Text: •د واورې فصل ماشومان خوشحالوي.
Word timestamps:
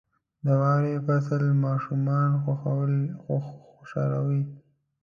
•د 0.45 0.47
واورې 0.61 0.95
فصل 1.07 1.43
ماشومان 1.65 2.29
خوشحالوي. 3.23 4.43